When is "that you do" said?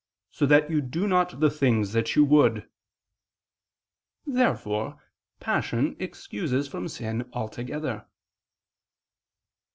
0.47-1.07